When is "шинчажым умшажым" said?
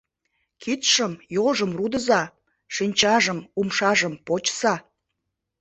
2.75-4.13